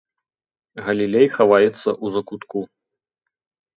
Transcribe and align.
Галілей 0.87 1.27
хаваецца 1.35 1.77
ў 2.03 2.07
закутку. 2.17 2.59